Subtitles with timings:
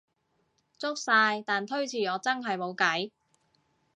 [0.79, 3.11] 足晒，但推遲我真係無計